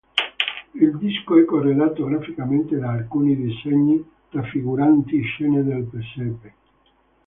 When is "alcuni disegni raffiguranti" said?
2.89-5.21